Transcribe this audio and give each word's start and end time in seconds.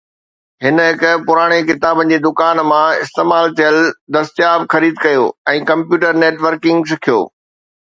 هن 0.65 0.77
هڪ 0.85 1.01
پراڻي 1.27 1.59
ڪتابن 1.69 2.09
جي 2.13 2.19
دڪان 2.25 2.63
مان 2.71 2.97
استعمال 3.05 3.55
ٿيل 3.61 3.79
دستياب 4.19 4.67
خريد 4.75 5.01
ڪيو 5.07 5.31
۽ 5.59 5.65
ڪمپيوٽر 5.73 6.23
نيٽ 6.25 6.47
ورڪنگ 6.49 6.95
سکيو. 6.95 7.25